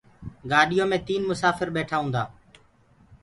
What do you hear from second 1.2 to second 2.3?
مسآڦر ٻيٺآ هونٚدآ